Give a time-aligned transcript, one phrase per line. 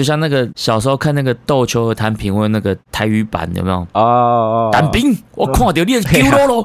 [0.00, 3.86] 就像那个小时候看那个斗球和弹评问那个台语版有没有？
[3.92, 6.64] 哦，单兵，我看到你丢喽喽。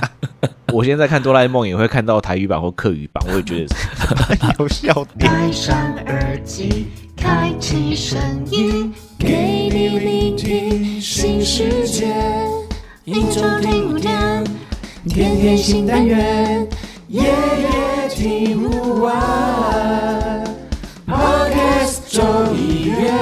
[0.74, 3.74] 我现在看哆啦 A 梦也会看到台语版或客语版，我也觉得
[4.60, 5.32] 有笑点。
[5.32, 8.20] 戴上耳机，开启声
[8.50, 12.14] 音，给你聆听新世界。
[13.06, 14.44] 一周听五天，
[15.08, 16.68] 天天新单元，
[17.08, 20.45] 夜夜听不完。
[22.16, 22.22] 周
[22.54, 23.12] 一月。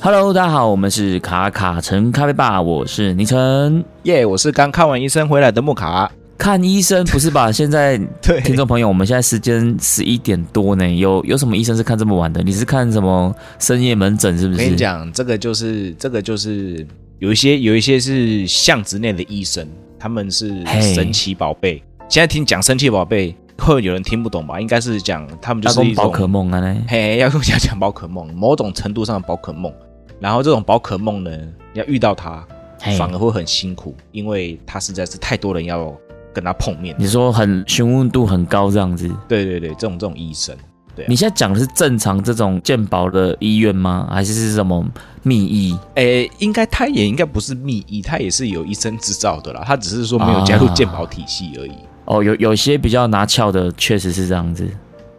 [0.00, 3.84] Hello，大家好，我们是卡卡城咖啡吧，我是倪晨。
[4.04, 6.08] 耶我是刚看完医生回来的木卡。
[6.38, 7.50] 看医生不是吧？
[7.50, 12.40] 现在对听众朋友，我们现在时间十一点多呢，有有什么医生是看这么晚的？
[12.44, 14.64] 你是看什么深夜门诊是不我是？
[14.66, 16.86] 跟你讲，这个就是这个就是
[17.18, 19.66] 有一些有一些是巷子内的医生，
[19.98, 20.54] 他们是
[20.94, 21.82] 神奇宝贝。
[22.08, 24.60] 现在听讲神奇宝贝，会有人听不懂吧？
[24.60, 26.76] 应该是讲他们就是一种宝可梦啊呢？
[26.88, 29.72] 嘿，要用讲讲宝可梦， 某种程度上的宝可梦。
[30.20, 31.30] 然后这种宝可梦呢，
[31.74, 32.42] 要遇到它，
[32.98, 35.94] 反而会很辛苦，因为它实在是太多人要
[36.32, 36.94] 跟它碰面。
[36.98, 39.10] 你说很询问度很高这样子？
[39.28, 40.56] 对对对，这种这种医生，
[40.94, 44.08] 对啊你现在讲的是正常这种鉴宝的医院吗？
[44.10, 44.82] 还是是什么
[45.22, 45.78] 秘医？
[45.96, 51.70] 诶，应该他也应该不是秘医，他也是有医生执照的啦，他只是说没有加入啊健保体系而已。
[51.72, 51.76] 哦，
[52.22, 54.68] 有有些比较拿翘的，确实是这样子。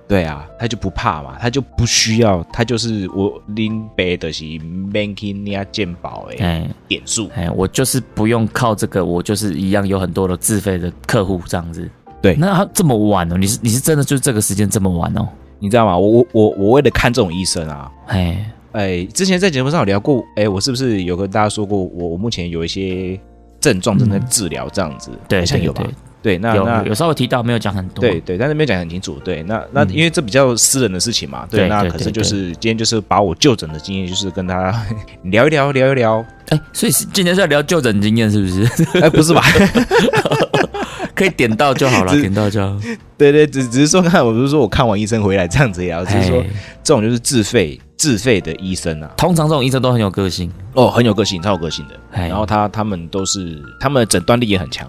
[0.08, 7.30] 对啊，他就不怕嘛，他就不需要，他就是我拎背的是 banking 呀健保诶哎点数。
[7.36, 11.90] 哎，我就是不用靠这个，我就是一样有很多的自费的客户这样子。
[12.22, 13.38] 对那他这么晚哦？
[13.38, 15.28] 你是你是真的就是这个时间这么晚哦？
[15.60, 15.98] 你知道吗？
[15.98, 23.20] 我我我我为了看这种医生啊，哎，哎，之前在节目上有聊过，哎，我是不是有跟大家说过，我我目前有一些
[23.60, 25.12] 症状正在治疗这样子？
[25.28, 25.92] 对好像有吧对？
[25.92, 28.02] 对，那有那有稍微提到，没有讲很多。
[28.02, 29.18] 对对，但是没有讲很清楚。
[29.24, 34.74] 对，那那嗯因为这比较私人的事情嘛，对，对对对那可是就是今天就是把我就诊的经验，就是跟他
[35.24, 36.26] 聊一聊，聊一聊。
[36.50, 39.00] 哎，所以是今天是要聊就诊经验是不是？
[39.00, 39.42] 哎，不是吧？
[41.16, 42.78] 可以点到就好了， 只点到就好。
[43.18, 46.46] 对对，只只是说看，我不是说我看完医生回来这样子呀，只是说哎
[46.84, 50.52] 这种就是自费自费的医生啊，通常这种医生都很有个性。
[50.74, 51.96] 哦，很有个性，超有个性的。
[52.12, 54.88] 哎然后他他们都是他们的诊断力也很强，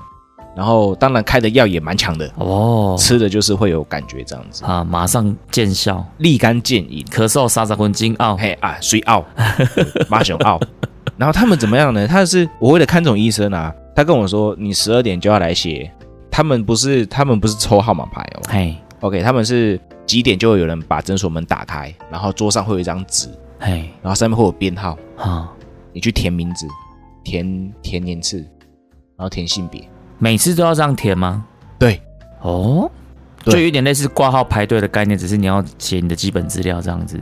[0.59, 7.07] 然后当然开的药也蛮强的，哦，吃的就是会有感觉这样子，啊，马上见效，立竿见影。
[7.13, 8.37] 咳嗽三十分钟哦。
[8.37, 9.25] 嘿啊，水奥，
[10.11, 10.59] 马熊奥。
[11.17, 12.09] 然后他们怎么样呢？
[12.09, 15.89] 他是我为了看这种医生啊，他跟我说你十二点就要来写。
[16.29, 23.29] 他们不是他们不是抽号码牌哦嘿，，OK，他们是几点就会有人把诊所门打开，然后桌上会有一张纸，
[23.61, 25.49] 嘿，然后上面会有编号，哈，
[25.93, 26.67] 你去填名字，
[27.23, 28.39] 填填年次，
[29.17, 29.89] 然后填性别。
[30.19, 31.45] 每次都要这样填吗？
[31.79, 32.01] 对，
[32.41, 32.91] 哦，
[33.45, 37.19] 就有点类似挂号排队的概念，只是你要写你的基本资料这样子。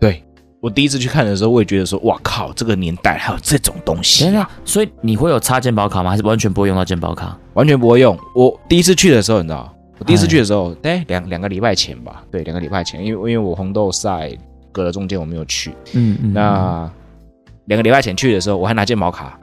[0.00, 0.22] 对
[0.60, 6.10] 我第一次去看的时候，我也觉得说，哇靠，这个年代还有这种东西、等等啊，，所以你会有插健保卡吗？
[6.10, 7.38] 还是完全不会用到健保卡？
[7.54, 8.18] 完全不会用。
[8.34, 14.32] 我第一次去的时候，你知道，我第一次哎去的时候，哎，两两个礼拜前吧，对，两个礼拜前，因为因为我红豆赛
[14.72, 16.90] 隔了中间我没有去，嗯嗯，那
[17.66, 19.38] 两个礼拜前去的时候，我还拿健保卡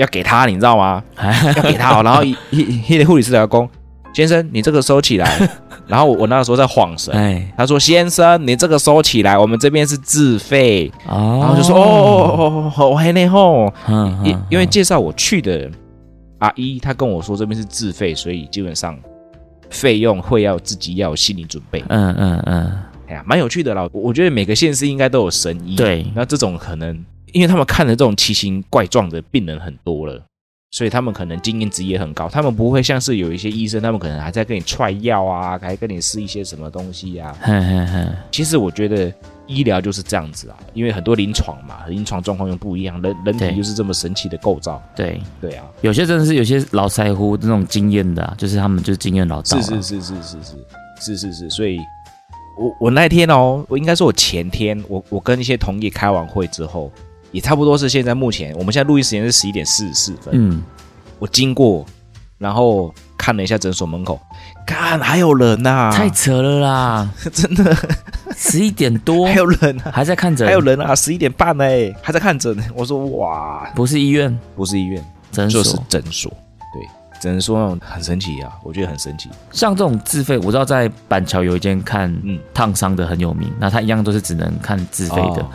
[0.00, 1.02] 要给他，你知道吗？
[1.16, 3.68] 嗯要给他、哦， 然后一一一护理师来讲，
[4.14, 5.48] 先生，你这个收起来。
[5.86, 15.68] 然后我我那个时候在晃神，哎，他说：“先生，你这个收起来，我们这边是自费。”哦，然后就说：“哦哦哦哦，还内吼。”嗯，因嗯因为介绍我去的
[16.38, 18.96] 阿姨，她跟我说这边是自费，所以基本上
[19.68, 21.82] 费用会要自己要有心理准备。
[21.88, 22.72] 嗯嗯嗯，
[23.08, 23.82] 哎呀，蛮有趣的啦。
[23.92, 30.22] 我我觉得每个县市应该都有神医，对那这种可能，因为他们看的这种奇形怪状的病人很多了。
[30.72, 37.36] 所以他们可能经验值也很高，他们不会像是有一些医生，他们可能还在跟你踹药啊，还跟你试一些什么东西啊。
[38.30, 39.12] 其实我觉得
[39.48, 44.80] 医疗就是这样子啊，因为很多临床嘛，临床状况又不一样，人人体就是这么神奇的构造。
[44.94, 50.36] 对，对啊，有些真的是有些老腮乎那种经验的啊，就是他们就是经验老道啊，是是是是是
[51.00, 51.80] 是是是是，所以
[52.56, 56.92] 我我那天哦，我应该说我前天，我我跟一些同业开完会之后，
[57.32, 60.62] 也差不多是现在目前，我们现在录音时间是十一点四十四分，嗯，
[61.18, 61.84] 我经过，
[62.38, 64.18] 然后看了一下诊所门口，
[64.66, 67.76] 看还有人呐、太 扯了啦，真的
[68.36, 71.64] 十一点多还有人啊，还在看诊，还有人啊，十一点半呢，
[72.02, 76.30] 还在看诊，我说哇，不是医院不是医院，诊所，就是诊所，
[76.72, 76.88] 对，
[77.20, 85.50] 只能说那种很神奇啊，我觉得很神奇，像这种自费，我知道在板桥有一间看嗯烫伤的很有名，那他一样都是只能看自费的，哦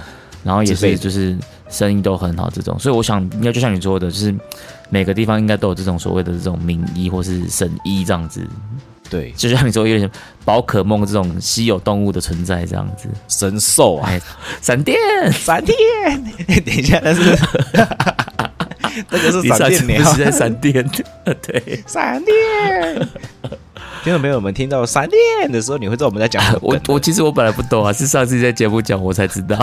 [0.46, 1.36] 然后也是就是
[1.70, 4.34] 生意都很好这种，所以我想应该就像你说的，就是
[4.90, 8.48] 每个地方应该都有这种所谓的这种名医或是神医这样子。
[9.08, 10.10] 对，就像你说，有点
[10.44, 13.08] 宝可梦这种稀有动物的存在这样子。
[13.28, 14.20] 神兽啊，哎，
[14.62, 14.98] 闪电，
[15.32, 15.76] 闪电！
[16.66, 17.22] 等一下，但是
[19.12, 20.90] 那个是闪电鸟不，是在闪电？
[21.44, 23.08] 对，闪电。
[24.06, 29.58] 听众朋友们听到闪电的时候，你会知道我们在讲什么 我我其实我本来不懂啊，是上次在节目讲我才知道。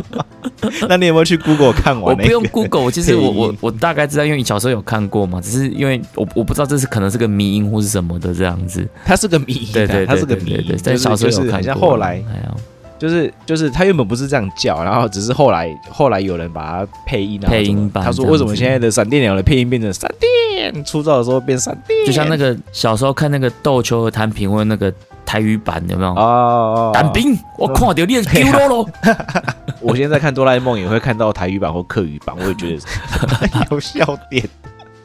[0.88, 8.88] 那你有没有去 Google 看完、 我不用 Google，其实我我我大概知道，因为你小时候有看过嘛，只是因为我我不知道这是可能是个迷音或是什么的这样子。
[9.04, 11.62] 它是个谜，对对，它是个谜，对，在就是小时候有看过。
[11.62, 12.54] 像后来哎呀，
[12.98, 24.92] 就是就是他原本不是这样叫，然后只是后来后来有人把它配音，然后配音版他说为什么现在的闪电鸟的配音变成闪电，出道的时候变闪电，就像那个小时候看那个斗球和弹平问那个
[25.24, 26.10] 台语版有没有？
[26.10, 28.88] 哦哦，单兵，我 看到你的丢喽喽。
[29.82, 32.80] 我现在看哆啦 A 梦也会看到台语版或客语版，我也觉得
[33.70, 34.48] 有笑点。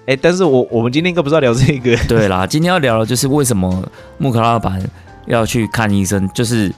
[0.07, 3.83] 哎，但是我我们今天应该不是要聊这个，对啦，今天要聊的就是为什么
[4.17, 4.81] 木克拉板
[5.27, 6.71] 要去看医生，就是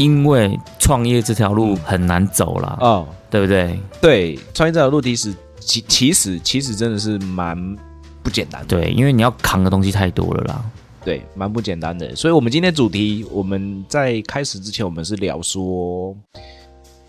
[0.00, 3.78] 因为创业这条路很难走啦，哦，对不对？
[4.00, 7.54] 对，创业这条路其实其其实其实真的是蛮
[8.22, 10.64] 不简单的，对，因为你要扛的东西太多了啦。
[11.04, 12.16] 对，蛮不简单的。
[12.16, 16.16] 所以，我们今天主题，我们在开始之前，我们是聊说，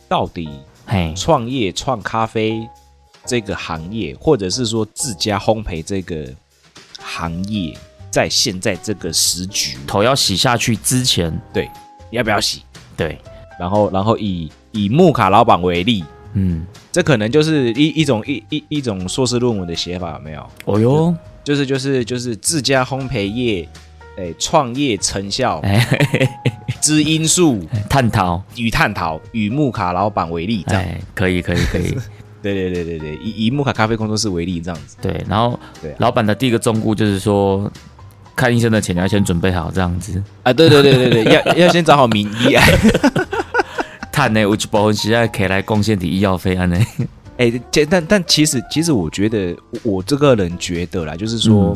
[0.09, 0.49] 到底
[0.85, 2.67] 嘿，创业创咖啡
[3.25, 6.27] 这个行业，或者是说自家烘焙这个
[6.99, 7.73] 行业，
[8.09, 11.69] 在现在这个时局，头要洗下去之前，对
[12.11, 12.63] 要不要洗？
[13.01, 13.18] 对，
[13.59, 16.03] 然后，然后以以木卡老板为例，
[16.33, 20.48] 嗯，这可能就是一一种一一一种硕士论文的写法，有没有？
[20.65, 23.68] 哦哟，就是就是就是自家烘焙业，
[24.18, 26.30] 哎，创业成效哎，
[26.81, 30.83] 之因素嘿探讨，与探讨，以木卡老板为例，这样。
[30.83, 31.95] 哎，可以，可以，可以，
[32.42, 34.97] 对对对对对，以以木卡咖啡工作室为例，这样子。
[35.01, 35.24] 对。
[35.27, 37.71] 然后对啊老板的第一个忠告就是说，
[38.36, 40.22] 看医生的钱你要先准备好，这样子。
[40.44, 42.63] 啊，对对对对对， 要要先找好名医啊。
[44.12, 46.78] 碳呢，有一部分是要可以来贡献点医药费啊呢。
[47.38, 51.74] 哎，这但但其实其实我觉得，我这个人觉得啦，就是说，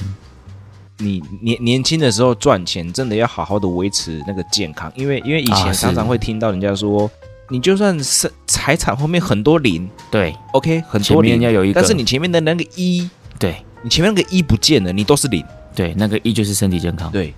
[0.98, 7.10] 你年年轻的时候赚钱，真的要好好的维持那个健康，因为因为以前常常会听到人家说，
[7.50, 13.10] 你就算是财产后面很多零对，OK，很多零，要有一个但是你前面的那个一，
[13.40, 15.44] 对你前面那个一不见了，你都是零。
[15.76, 17.12] 对，那个一就是身体健康。
[17.12, 17.34] 对，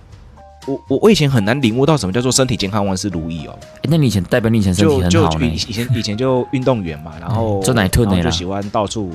[0.66, 3.58] 我我我以前很难领悟到什么叫做身体健康万事如意哦。
[3.82, 5.54] 诶那你以前代表你以前身体就就很好呢以？
[5.54, 9.12] 以前以前就运动员嘛， 然后嗯做奶兔呢然后就喜欢到处，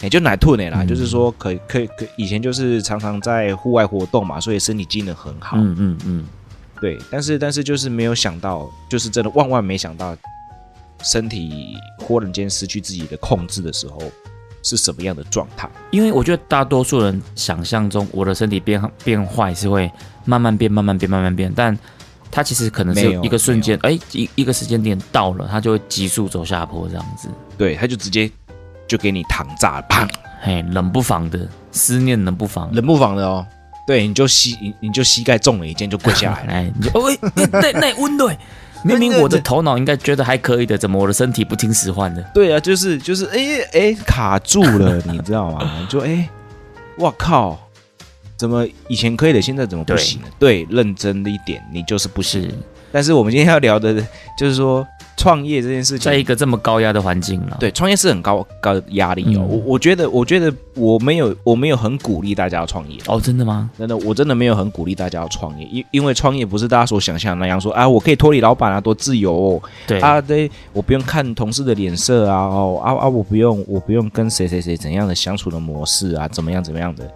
[0.00, 6.24] 哎、就奶兔呢啦，嗯就是说可以可以可以以前就是常常在户外活动嘛，所以身体机能很好，嗯嗯嗯，
[6.80, 10.14] 对，但是但是就是没有想到，就是真的万万没想到，
[11.02, 13.98] 身体忽然间失去自己的控制的时候
[14.66, 15.68] 是什么样的状态？
[15.92, 19.90] 因为我觉得大多数人想象中我的身体变变坏是会
[20.24, 21.78] 慢慢变、慢慢变、慢慢变，但
[22.30, 27.28] 它其实可能是有一个瞬间，哎，一一个时间点到了，它就会急速走下坡这样子。
[27.56, 28.28] 对，他就直接
[28.88, 30.08] 就给你躺炸，砰，
[30.42, 33.46] 嘿，冷不防的思念冷不防，冷不防的哦。
[33.86, 36.52] 对，你就膝你你就膝盖中了一箭就跪下来了。
[36.52, 37.18] 哎，你就哦喂，
[37.52, 38.36] 那那温对，
[38.96, 42.22] 明明我的头脑应该觉得还可以的，怎么我的身体不听使唤的？
[42.32, 45.86] 对啊，就是就是，哎、哎、卡住了， 你知道吗？
[45.88, 46.28] 就哎，
[46.96, 47.58] 我、靠，
[48.36, 50.28] 怎么以前可以的，现在怎么不行了？
[50.38, 52.42] 对，认真的一点，你就是不行。
[52.42, 52.54] 是
[52.92, 53.94] 但是我们今天要聊的，
[54.38, 54.86] 就是说
[55.16, 56.10] 创业这件事情。
[56.10, 59.40] 在一个这么高压的环境了，对，创业是很高高的压力哦。
[59.40, 62.98] 嗯我我觉得，我觉得我没有，我没有很鼓励大家要创业。
[63.06, 63.70] 哦，真的吗？
[63.78, 77.10] 真的，我真的没有很鼓励大家要创业，因因为创业不是大家所想象的那样说啊，我可以脱离老板啊，多自由哦，对啊，对，我不用看同事的脸色啊，哦啊啊，我不用，我不用跟谁谁谁怎样的相处的模式啊，怎么样怎么样的。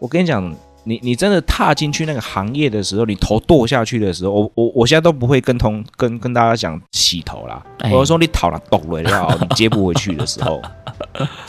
[0.00, 0.54] 我跟你讲，
[0.88, 10.62] 你你真的踏进去那个行业的时候，你头剁下去的时候，我我我现在都不会跟同跟跟大家讲洗头啦，哎我说你讨了抖了料， 你接不回去的时候，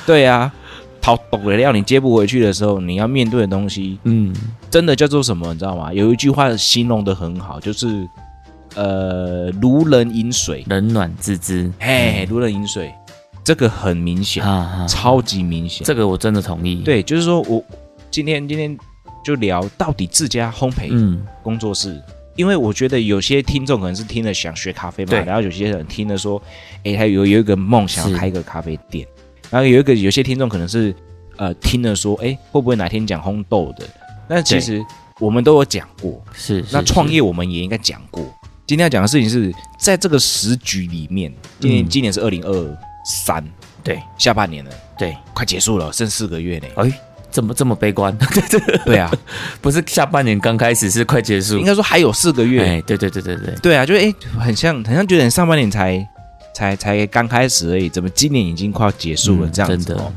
[0.06, 0.52] 对啊，
[1.00, 4.36] 讨抖了料，你接不回去的时候，你要面对的东西，嗯，
[4.70, 5.54] 真的叫做什么？
[5.54, 5.94] 你知道吗？
[5.94, 8.06] 有一句话形容的很好，就是
[8.76, 10.66] 呃，如人饮水。
[10.68, 12.94] 冷暖自知，哎，如人饮水，
[13.44, 15.86] 这个很明显，啊啊，超级明显。
[15.86, 17.64] 这个我真的同意。，对，就是说我
[18.12, 18.78] 今天今天
[19.24, 22.02] 就聊到底自家烘焙嗯，工作室，
[22.36, 26.42] 因为我觉得有些听众可能是听了想学咖啡嘛，然后有些人听了说，
[26.84, 29.08] 诶，他有有一个梦想要开一个咖啡店，
[29.50, 30.96] 然后有一个有些听众可能是
[31.38, 33.86] 呃听了说，诶，会不会哪天讲烘豆的？
[34.28, 34.84] 那其实
[35.20, 38.24] 我们都有讲过，是是那创业我们也应该讲过。
[38.66, 41.90] 今天要讲的事情是在这个时局里面，今年、嗯。
[41.90, 43.44] 今年是二零二三，
[43.84, 44.00] 对。
[44.16, 46.68] 下半年了，对，快结束了，剩四个月呢。
[46.76, 48.16] 哎，这么这么悲观？
[48.86, 49.12] 对啊，
[49.62, 51.66] 不是下半年刚开始，是快结束应。
[51.66, 52.64] 该说还有四个月。
[52.64, 56.08] 哎，对对对对对，对啊，就哎、很像很像觉得你上半年才
[56.54, 60.12] 才才刚开始而已，怎么今年已经快要结束了、嗯这样子真的哦。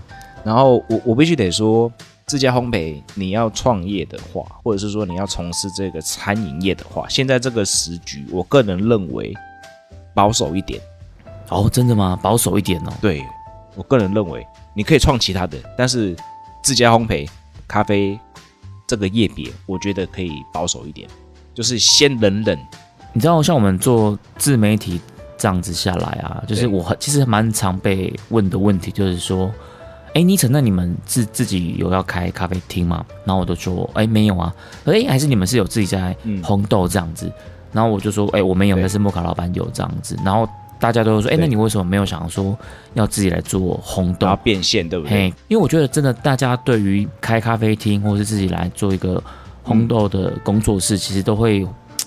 [0.45, 1.93] 然后我我必须得说，
[2.27, 9.33] 自家烘焙你要创业的话，或者是说你要从事这个餐饮业的话，现在这个时局，我个人认为
[10.15, 10.81] 保守一点。
[11.49, 12.19] 哦，真的吗？
[12.23, 12.93] 保守一点哦。
[13.01, 13.23] 对
[13.75, 16.17] 我个人认为，你可以创其他的，但是
[16.63, 17.29] 自家烘焙
[17.67, 18.19] 咖啡
[18.87, 21.09] 这个业别，我觉得可以保守一点，
[21.55, 22.59] 就是先忍忍。
[23.13, 25.01] 你知道，像我们做自媒体
[25.37, 29.53] 这样子下来啊，就是我很其实蛮常被问的问题，就是说，
[30.15, 33.05] 哎，尼城，那你们自自己有要开咖啡厅吗？
[33.25, 34.55] 然后我就说，哎，没有啊。
[34.85, 37.31] 哎，还是你们是有自己在嗯烘豆这样子？
[37.73, 40.17] 然后我就说，哎，我没有，对但是莫卡老板有这样子。
[40.25, 40.49] 然后
[40.83, 42.59] 大家都会说，哎，对那你为什么没有想说
[42.95, 44.35] 要自己来做烘豆要？
[44.35, 45.11] 变现，对不对？
[45.13, 49.23] 嘿，因为我觉得真的，大家对于开咖啡厅或是自己来做一个
[49.65, 51.65] 烘豆的工作室，其实都会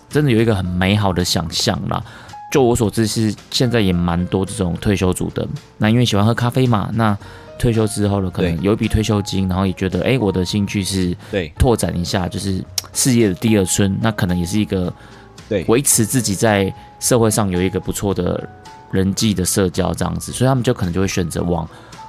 [0.10, 2.04] 真的有一个很美好的想象啦。
[2.52, 5.48] 就我所知，是现在也蛮多这种退休族的。
[5.78, 7.18] 那因为喜欢喝咖啡嘛，那
[7.58, 14.94] 退休之后呢，可能有一笔退休金，然后也觉得，哎，我的兴趣是对拓展一下，就是事业的第二春，那可能也是一个
[15.48, 18.48] 对维持自己在社会上有一个不错的
[18.96, 21.68] 人际的社交这样子，所以他们就可能就会选择往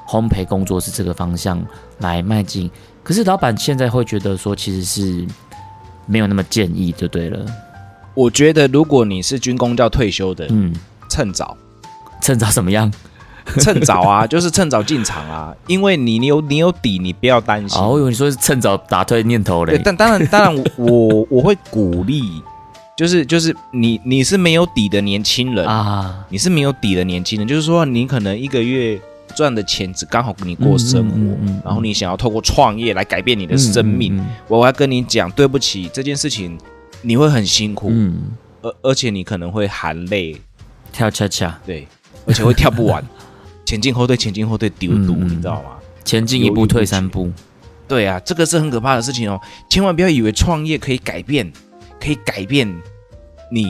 [0.08, 1.60] 烘焙工作室这个方向
[1.98, 2.70] 来迈进。
[3.02, 5.26] 可是老板现在会觉得说，其实是
[6.06, 7.44] 没有那么建议，就对了。
[8.14, 10.72] 我觉得如果你是军工教退休的，嗯，
[11.10, 11.56] 趁早，
[12.22, 12.90] 趁早怎么样？
[13.60, 17.80] 趁早啊， 就是趁早进场啊，因为你你有你有底，你不要担心。
[17.80, 19.82] 哦，我以为你说是趁早打退念头对，嘞。
[19.84, 22.42] 但当然当然我，我我会鼓励，
[22.96, 28.98] 就是就是你你是没有底的年轻人，啊，你是没有底的年轻人，就是说你可能一个月
[29.34, 36.58] 赚的钱只刚好给你过生活，嗯嗯嗯嗯然后你想要透过创业来改变你的生命，我要跟你讲，对不起，这件事情
[37.02, 40.34] 你会很辛苦，嗯，而而且你可能会含泪，
[40.90, 41.86] 跳恰恰，对，
[42.26, 43.04] 而且会跳不完，
[43.66, 45.72] 前进后退，前进后退丢赌，嗯嗯你知道吗？
[46.02, 47.30] 前进一步退三步。
[47.88, 51.52] 对啊，这个是很可怕的事情哦，千万不要以为创业可以改变，
[52.06, 52.72] 可以改变
[53.50, 53.66] 你，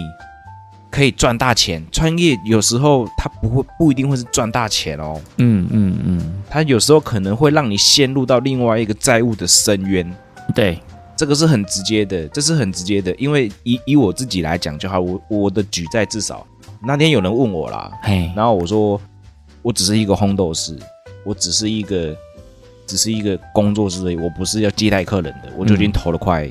[0.91, 1.83] 可以赚大钱。
[1.91, 10.15] 创业有时候它不会不一定会是赚大钱哦，嗯嗯嗯，它有时候可能会让你陷入到另外一个债务的深渊。
[10.55, 10.79] 对，
[11.17, 16.47] 这个是很直接的，这是很直接的，因为以以我自己来讲就好，我我的举债至少
[16.87, 19.01] 那天有人问我啦，嘿，然后我说
[19.63, 20.79] 我只是一个烘豆师，
[21.25, 22.15] 我只是一个
[22.87, 26.47] 只是一个工作室而已，我不是要接待客人的，我就已经投了快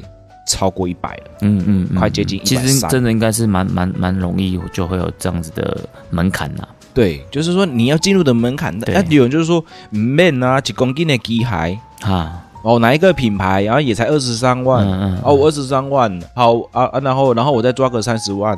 [0.46, 1.24] 超过一百了。
[1.42, 5.78] 嗯嗯，嗯快接近其实130真的应该是蛮蛮蛮容易，就会有这样子的
[6.10, 6.68] 门槛呐。
[6.94, 8.94] 对，就是说你要进入的门槛，对。
[8.96, 11.78] 那、有人就是说 man 啊，几公斤的机械？
[12.02, 18.58] 啊，哦，哪一个品牌，然后也才二十三万，嗯嗯，哦，我二十三万，好啊啊，然后然后我再抓个三十万，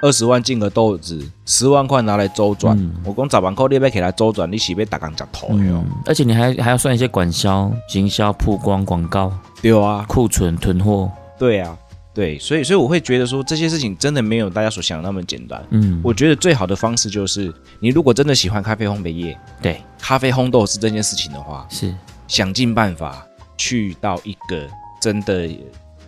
[0.00, 2.92] 二十万进个豆子，十万块拿来周转，嗯。
[3.04, 5.54] 我讲十万块你要给他周转，你是被打工吃头的。
[5.54, 11.10] 哦，嗯，而且你还还要算一些管销、行销、曝光、广告、对啊，库存、囤货。
[11.38, 11.76] 对啊，
[12.14, 15.64] 对，所以所以我会觉得说这些事情真的没有大家所想的那么简单。
[15.70, 19.80] 嗯，我觉得最好的方式就是，你如果真的喜欢咖啡烘焙业、对。
[20.00, 21.94] 咖啡烘豆是这件事情的话，是，
[22.28, 23.26] 想尽办法
[23.56, 24.66] 去到一个
[25.02, 25.48] 真的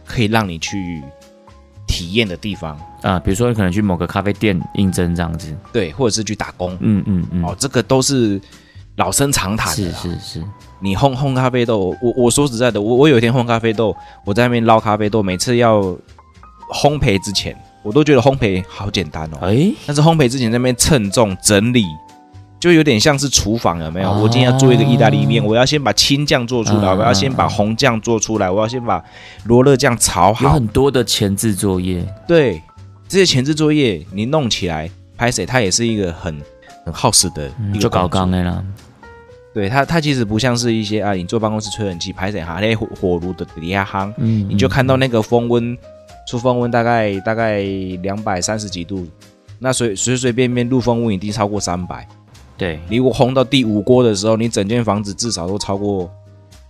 [0.04, 1.02] 可以让你去
[1.90, 5.52] 体验的地方，啊，比如说你可能去某个咖啡店应征这样子。
[5.72, 8.40] 对，或者是去打工，嗯嗯嗯，哦，这个都是
[8.94, 9.92] 老生常谈的是。
[9.92, 10.44] 是是，
[10.78, 13.94] 你烘烘咖啡豆，我我说实在的，我我有一天烘咖啡豆，
[14.24, 15.80] 我在那边捞咖啡豆，每次要
[16.72, 19.38] 烘焙之前，我都觉得烘焙好简单哦。
[19.42, 21.84] 哎，但是烘焙之前在那边称重整理，
[22.60, 24.10] 就有点像是厨房有没有？
[24.10, 29.02] 哦我今天要做一个意大利面，我要先把青酱做出来，嗯我要先把红酱做出来，我要先把
[29.44, 30.50] 罗勒酱炒有好。
[30.50, 32.06] 很多的前置作业。
[32.28, 32.60] 对，
[33.08, 36.38] 这些前置作业你弄起来，拍谁它也是一个很
[36.84, 38.62] 很耗时的嗯一个就搞工作刚的啦，
[39.54, 45.76] 对它，它其实不像是一些啊，你坐办公室吹冷气，拍谁哈那火火炉的底下夯，嗯，你就看到那个风温，
[46.28, 47.62] 出风温大概大概
[48.02, 49.06] 两百三十几度，
[49.58, 52.06] 那随随随便便入风温一定超过三百。
[52.60, 56.10] 对，你如果烘到第五锅的时候，你整间房子至少都超过。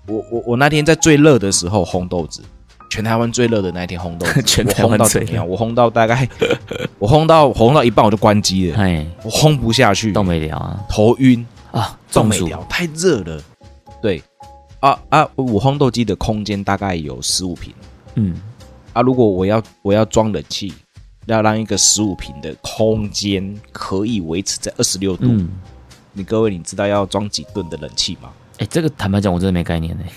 [0.07, 2.41] 我我我那天在最热的时候烘豆子，
[2.89, 5.49] 全台湾最热的那一天烘豆子， 全台湾我烘到最怎么样？
[5.49, 6.29] 我烘到大概，
[7.01, 10.81] 我烘到我烘到一半我就关机了，哎，我烘不下去，动没了啊。
[10.89, 13.43] 头晕，啊，中暑，中没了，太热了。
[14.01, 14.23] 对，
[14.79, 17.75] 啊啊，我烘豆机的空间大概有十五平。
[18.15, 18.41] 嗯，
[18.93, 20.73] 啊，如果我要我要装冷气，
[21.27, 25.49] 要让一个十五平的空间可以维持在二十六度，嗯，
[26.13, 28.31] 你各位你知道要装几吨的冷气吗？
[28.59, 30.13] 哎，这个坦白讲，我真的没概念哎。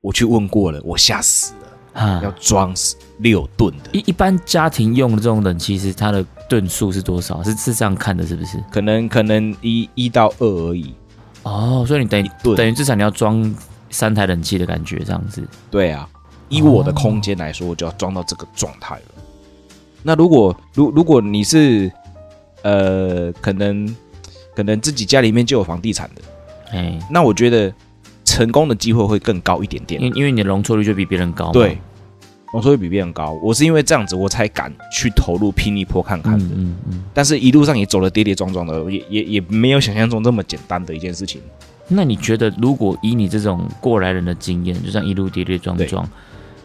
[0.00, 2.74] 我去问过了，我吓死了，要啊，装
[3.18, 7.42] 六吨的，一一般家庭用的这种冷气是它的吨数是多少？
[7.44, 8.62] 是是这样看的，是不是？
[8.70, 10.92] 可能可能一一到二而已。
[11.44, 13.54] 哦，所以你等于等于至少你要装
[13.90, 15.46] 三台冷气的感觉，这样子。
[15.70, 16.08] 对啊，
[16.48, 19.22] 以我的空间来说，我就要装到这个状态了。
[20.02, 21.90] 那如果如如果你是
[22.62, 23.86] 呃，可能
[24.54, 26.22] 可能自己家里面就有房地产的，
[26.72, 27.72] 哎，那我觉得
[28.24, 30.00] 成功的机会会更高一点点。
[30.00, 31.50] 因为因为你的容错率就比别人高。
[31.52, 31.78] 对，
[32.52, 33.38] 容错率比别人高。
[33.42, 36.44] 我是因为这样子，我才敢去投入拼一波看看的。
[36.44, 37.04] 嗯嗯嗯。
[37.14, 41.40] 但是一路上也走了跌跌撞撞的，也也也没有想象中这么简单的一件事情。
[41.88, 46.08] 那你觉得，如果以你这种过来人的经验，就像一路跌跌撞撞，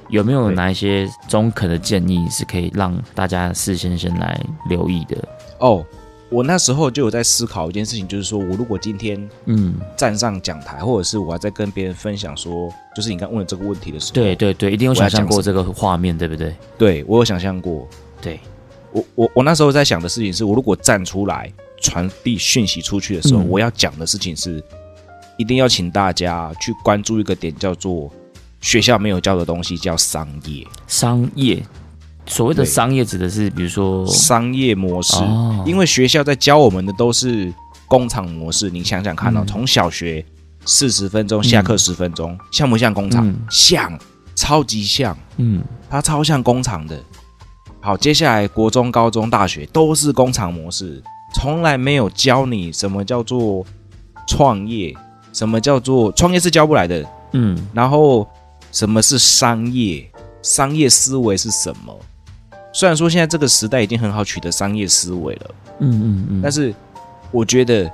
[0.10, 4.40] 有没有哪一些中肯的建议是可以让大家事先先来
[4.70, 5.18] 留意的？
[5.60, 5.84] 哦，
[6.30, 16.54] 我那时候就有在思考一件事情，就是说我如果今天嗯，站上讲台，或者是我还在跟别人分享说，就是你刚问了这个问题的时候，对对对，一定有想象讲过这个画面，对不对？
[16.78, 17.88] 对我有想象过。
[18.22, 18.40] 对，
[18.92, 23.48] 我我我那时候在想的事情是，我如果站出来传递讯息出去的时候，嗯。
[23.48, 24.62] 我要讲的事情是，
[25.38, 28.12] 一定要请大家去关注一个点，叫做
[28.60, 30.66] 学校没有教的东西，叫商业。
[30.88, 31.64] 商业，
[32.28, 35.16] 所谓的商业指的是，比如说，商业模式。
[35.18, 37.54] 哦因为学校在教我们的都是
[37.88, 40.24] 工厂模式，你想想看哦，嗯从小学
[40.66, 43.28] 四十分钟，下课十分钟，像不像工厂？
[43.28, 44.00] 嗯像，
[44.36, 45.18] 超级像。
[45.38, 47.02] 嗯它超像工厂的。
[47.82, 51.02] 好，接下来国中、高中、大学都是工厂模式，
[51.34, 53.66] 从来没有教你什么叫做
[54.28, 54.96] 创业，
[55.34, 57.06] 什么叫做创业是教不来的。
[57.34, 58.28] 嗯然后
[58.72, 60.10] 什么是商业，
[60.42, 61.94] 商业思维是什么？
[62.78, 66.72] 虽然说现在这个时代已经很好取得商业思维了，嗯嗯嗯，但是
[67.32, 67.92] 我觉得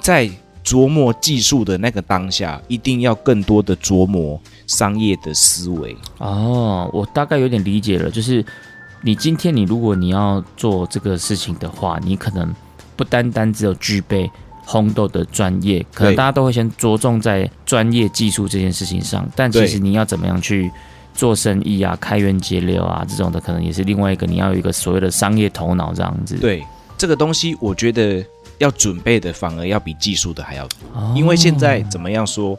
[0.00, 0.26] 在
[0.64, 5.94] 琢磨技术的那个当下，一定要更多的琢磨商业的思维。
[6.16, 8.42] 哦，我大概有点理解了，就是
[9.02, 12.50] 你今天你如果你要做这个事情的话，你可能
[12.96, 14.30] 不单单只有具备
[14.66, 20.70] 烘豆的专业，可能大家都会先着重在专业技术这件事情上，但其实你要怎么样去
[21.14, 26.64] 做生意啊、开源节流啊这种的，可能也是另外一个你要有一个所谓的商业头脑这样子。，对
[26.96, 28.24] 这个东西，我觉得
[28.58, 32.58] 要准备的反而要比技术的还要多，哦因为现在怎么样说？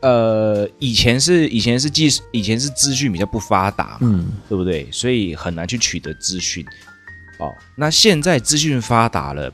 [0.00, 4.88] 呃，以前是以前是技术，以前是资讯比较不发达嘛，嗯对不对？
[4.92, 6.64] 所以很难去取得资讯。
[7.40, 9.52] 哦，那现在资讯发达了，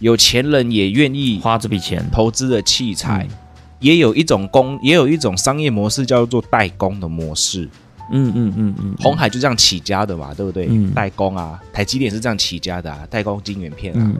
[0.00, 3.36] 有钱人也愿意花这笔钱，投资的器材，嗯
[3.80, 7.68] 也有一种工，也有一种商业模式叫做代工的模式。
[8.10, 10.66] 嗯嗯嗯嗯，红海就这样起家的嘛，对不对？
[10.70, 10.90] 嗯。
[10.92, 14.16] 代工啊，台积电是这样起家的啊，代工晶圆片啊，嗯。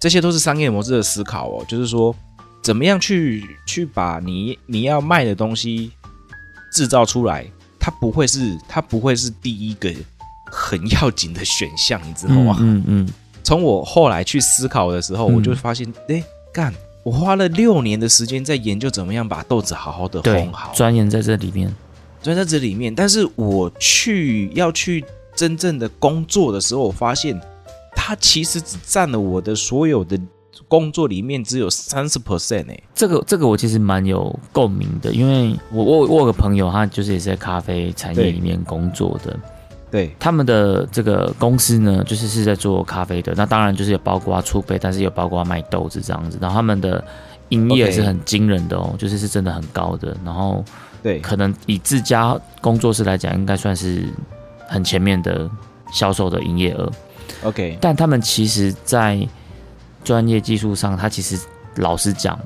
[0.00, 2.14] 这些都是商业模式的思考哦，就是说
[2.62, 5.92] 怎么样去去把你你要卖的东西
[6.72, 7.46] 制造出来，
[7.78, 9.90] 它不会是它不会是第一个
[10.50, 12.56] 很要紧的选项，你知道吗？
[12.60, 13.08] 嗯嗯
[13.42, 15.34] 从我后来去思考的时候，嗯。
[15.34, 21.74] 我就发现，哎、干，我花了六年的时间在研究怎么样把豆子好好的烘好，，钻研在这里面，
[22.24, 22.92] 钻在这里面。
[22.92, 25.04] 但是我去要去
[25.36, 27.40] 真正的工作的时候，我发现
[27.94, 30.18] 它其实只占了我的所有的
[30.66, 39.36] 工作里面只有三十 percent 哎，这个这个我其实蛮有共鸣的，因为我我我有个朋友，他就是也是在咖啡产业对里面工作的，
[39.90, 40.14] 对。
[40.18, 47.04] 他们的这个公司呢，就是是在做咖啡的，那当然就是有包括出杯，但是有包括卖豆子这样子，然后他们的
[47.50, 50.64] 营业是很惊人的哦，就是是真的很高的，然后
[51.04, 54.04] 对可能以自家工作室来讲，应该算是
[54.66, 55.48] 很前面的
[55.92, 56.90] 销售的营业额
[57.42, 59.28] ，，OK，但他们其实，在
[60.02, 61.38] 专业技术上，他其实
[61.76, 62.38] 老实讲，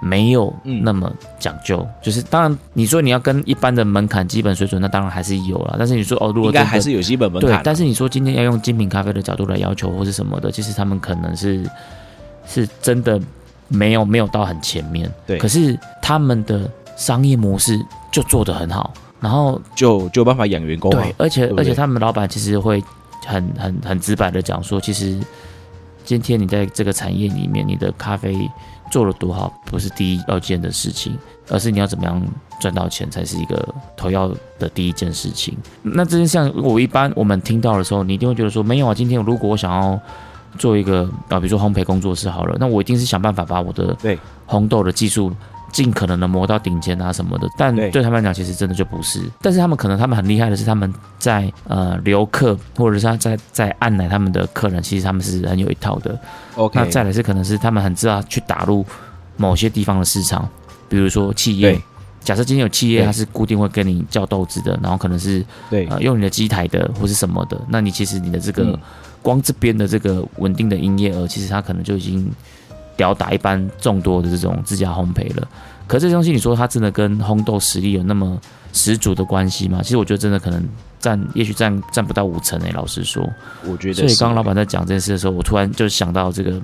[0.00, 1.86] 没有嗯那么讲究。
[2.02, 5.76] 就是当然，你说你要跟一般的门槛、基本水准，那当然还是有了。
[5.78, 11.64] 但是你说哦，如果应该还是有基本门槛，，对但是你说今天要用精品咖啡的角度来要求或是什么的，其实他们可能是
[12.46, 13.20] 是真的
[13.68, 15.08] 没有没有到很前面。
[15.24, 22.82] 对可是他们的商业模式就做得很好，然后就就有办法养员工啊对，，而且而且他们老板其实会
[23.26, 25.18] 很很很直白的讲说，其实
[26.04, 28.36] 今天你在这个产业里面，你的咖啡
[28.90, 31.16] 做了多好，不是第一要件的事情，
[31.48, 32.20] 而是你要怎么样
[32.60, 34.28] 赚到钱才是一个头要
[34.58, 35.56] 的第一件事情。
[35.82, 39.98] 那这件事情，我一般我们听到的时候，你一定会觉得说，没有啊，今天如果我想要
[40.58, 45.32] 做一个啊，比如说烘焙工作室好了，那我一定是想办法把我的对烘豆的技术
[45.72, 47.48] 尽可能的磨到顶尖啊什么的。
[47.56, 49.20] 但对对他们来讲，其实真的就不是。
[49.40, 56.16] 但是他们可能他们很厉害的是，他们在呃留客或者是他在在按奶他们的客人，其实他们是很有一套的。
[56.54, 58.84] OK，那再来是可能是他们很知道去打入
[59.36, 60.48] 某些地方的市场，
[60.88, 61.80] 比如说企业，
[62.20, 68.78] 假设今天有企业对它是固定会跟你叫豆子的，然后可能是对呃用你的机台的或是什么的，那你其实你的这个、嗯
[69.22, 72.28] 光这边的这个稳定的营业额，其实它可能就已经
[72.96, 75.48] 吊打一般众多的这种自家烘焙了。
[75.86, 78.40] 可是这东西你说它真的跟烘豆实力有那么
[78.72, 79.80] 十足的关系吗？
[79.82, 80.66] 其实我觉得真的可能
[80.98, 83.22] 占，也许占占不到五成诶、老实说。
[83.64, 86.58] 我觉得所以刚刚老板在讲这件事的时候，我突然就想到这个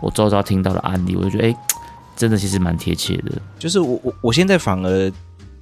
[0.00, 1.56] 我周遭听到的案例，我就觉得哎、
[2.16, 3.32] 真的其实蛮贴切的。
[3.58, 5.12] 就是我我我现在反而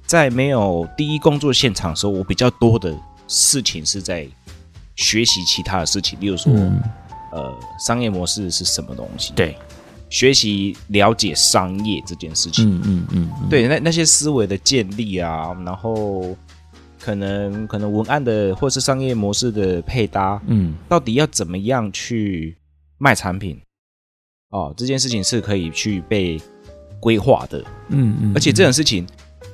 [0.05, 2.95] 在没有第一工作现场的时候，我比较多的
[3.27, 4.25] 事情是在
[4.95, 6.81] 学习其他的事情，例如说、嗯，
[7.33, 9.57] 呃商业模式是什么东西，，对，
[10.09, 16.35] 学习了解商业这件事情，嗯嗯嗯，嗯，对，那那些思维的建立啊，然后
[16.99, 20.73] 可能可能文案的或是商业模式的配搭，嗯。
[20.87, 22.57] 到底要怎么样去
[22.97, 23.59] 卖产品？
[24.49, 26.41] 哦，这件事情是可以去被
[26.99, 29.05] 规划的，嗯嗯，而且这种事情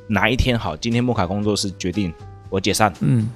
[0.08, 2.14] 哪一天好，今天莫卡工作室决定
[2.50, 3.28] 我解散，嗯。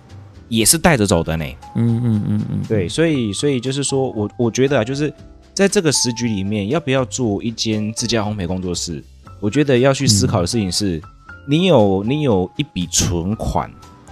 [0.47, 1.45] 也是带着走的呢。
[1.75, 5.13] 嗯嗯嗯嗯，对，所以所以就是说我我觉得啊，就是
[5.59, 9.03] 在这个时局里面，要不要做一间自家烘焙工作室？
[9.41, 11.01] 我觉得要去思考的事情是，
[11.49, 13.69] 你有你有一笔存款，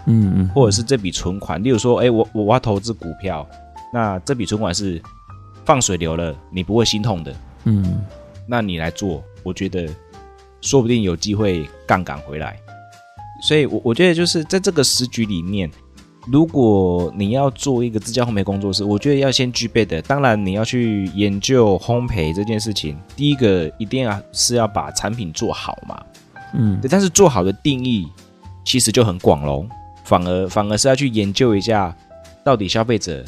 [0.07, 3.47] 嗯嗯，或者是这笔存款，例如说，哎，我我要投资股票，
[3.93, 5.01] 那这笔存款是
[5.63, 7.33] 放水流了，你不会心痛的，
[7.63, 8.01] 嗯
[8.45, 9.87] 那你来做，我觉得
[10.59, 12.59] 说不定有机会杠杆回来。
[13.41, 15.71] 所以我，我觉得就是在这个时局里面，
[16.29, 22.97] 如果你要做一个自家烘焙工作室，我觉得要先具备的，当然你要去研究烘焙这件事情。
[23.15, 26.03] 第一个一定要是要把产品做好嘛，
[26.53, 28.07] 嗯对，但是做好的定义
[28.65, 29.65] 其实就很广喽，
[30.03, 31.95] 反而反而是要去研究一下，
[32.43, 33.23] 到底消费者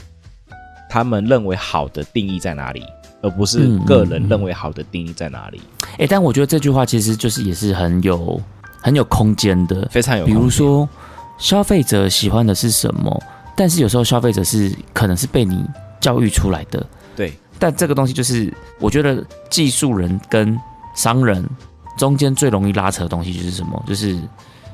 [0.90, 2.84] 他们认为好的定义在哪里，
[3.22, 5.62] 而不是嗯个人认为好的定义在哪里，
[6.00, 8.42] 哎、但我觉得这句话其实就是也是很有
[8.82, 9.88] 很有空间的。
[9.90, 10.26] 非常有。
[10.26, 10.88] 比如，说，
[11.40, 13.24] 消费者喜欢的是什么，
[13.56, 15.66] 但是有时候消费者是可能是被你
[16.00, 16.86] 教育出来的。
[17.16, 20.60] 对，但这个东西就是，我觉得技术人跟
[20.96, 21.44] 商人
[21.98, 23.82] 中间最容易拉扯的东西就是什么？
[23.88, 24.18] 就是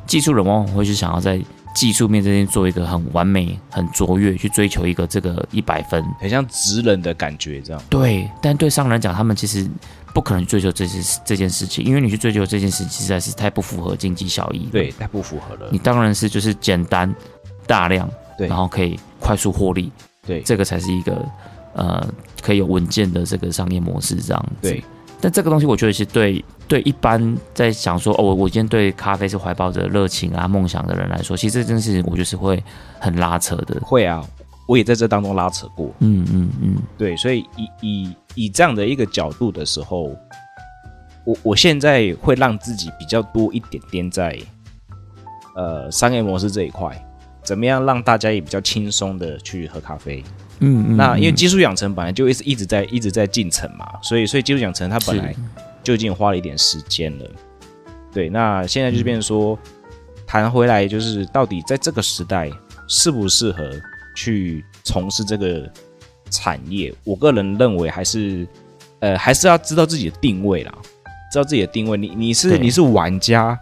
[0.05, 1.39] 技术人往往会去想要在
[1.75, 6.03] 技术面这边做一个很完美、很卓越，去追求一个这个一百分。
[6.19, 7.81] 很像职人的感觉，这样。
[7.89, 9.67] 对，但对商人来讲，他们其实
[10.15, 14.69] 不可能去追求这件事这件事情，因为你去追求这件事，实在是太不符合经济效益。
[14.71, 15.77] 对，，太不符合了你。
[15.77, 17.13] 当然是就是简单、
[17.67, 19.91] 大量，对然后可以快速获利，
[20.25, 21.25] 对，这个才是一个
[21.73, 22.07] 呃
[22.41, 24.69] 可以有稳健的这个商业模式这样子。
[24.69, 24.81] 对，
[25.19, 32.63] 但这个东西我觉得是对对一般在想说哦，我我今天对咖啡是怀抱着热情啊、梦想的人来说，其实这件事情我觉得是会
[32.99, 33.81] 很拉扯的。
[33.81, 34.23] 会啊，
[34.67, 35.93] 我也在这当中拉扯过。
[35.99, 40.15] 嗯嗯嗯，对，所以以以以这样的一个角度的时候，
[41.23, 44.39] 我我现在会让自己比较多一点点在
[45.55, 47.05] 呃商业模式这一块，
[47.43, 50.23] 怎么样让大家也比较轻松的去喝咖啡。
[50.59, 55.35] 嗯嗯，那因为嗯技术养成本来就一直一直在一直在进程嘛，所以所以技术养成它本来
[55.83, 57.25] 就已经花了一点时间了。
[58.13, 59.59] 对，那现在就是变成说，
[60.25, 62.49] 谈回来就是到底在这个时代
[62.87, 63.69] 适不适合
[64.15, 65.69] 去从事这个
[66.31, 66.93] 产业？
[67.03, 68.47] 我个人认为还是
[68.99, 70.73] 呃还是要知道自己的定位啦，
[71.31, 71.97] 知道自己的定位。
[71.97, 73.57] 你你是你是玩家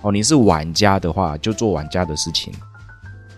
[0.00, 2.52] 哦，你是玩家的话，就做玩家的事情，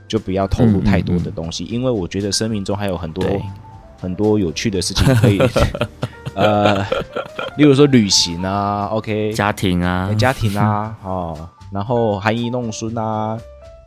[0.07, 3.25] 就不要投入太多的东西，因为我觉得生命中还有很多
[4.01, 5.40] 很多有趣的事情可以，
[6.35, 6.83] 呃，
[7.57, 13.38] 例如说旅行啊，OK，家庭啊，家庭啊，哦，然后含饴弄孙啊，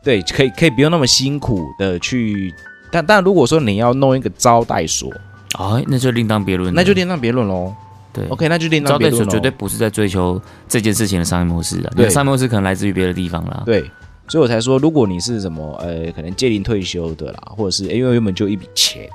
[0.02, 2.54] 对，可以可以不用那么辛苦的去，
[2.90, 5.12] 但但如果说你要弄一个招待所，
[5.58, 7.74] 哦，那就另当别论，那就另当别论喽。
[8.12, 8.26] 对。
[8.28, 9.26] OK，那就另当别论喽。
[9.26, 12.08] 待所绝对不是在追求这件事情的商业模式啊，对。
[12.08, 13.62] 商业模式可能来自于别的地方啦。
[13.66, 13.82] 对，
[14.26, 19.08] 所以我才说，如果你是什么呃，可能届龄退休的啦，或者是因为原本就一笔钱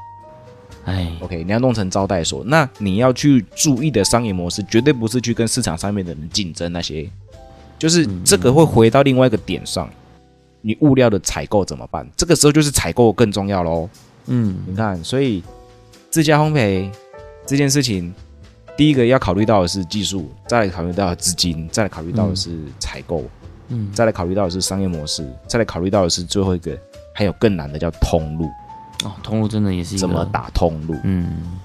[0.86, 7.10] 哎，，OK，你要弄成招待所，那你要去注意的商业模式，绝对不是去跟市场上面的人竞争那些，
[7.80, 9.90] 就是这个会回到另外一个点上，
[10.66, 12.10] 你物料的采购怎么办？
[12.18, 13.88] 这个时候就是采购更重要喽。
[14.26, 15.44] 嗯，你看，所以
[16.10, 16.92] 自家烘焙
[17.46, 18.12] 这件事情，
[18.76, 23.24] 第一个要考虑到的是技术，再来考虑到资金，再来考虑到的是采购，
[23.68, 26.76] 嗯再来考虑到的是商业模式，再来考虑到的是最后一个，
[27.14, 28.46] 还有更难的叫通路，
[29.04, 30.26] 哦，通路真的也是一个怎么？
[30.34, 30.96] 打通路？
[31.04, 31.60] 嗯，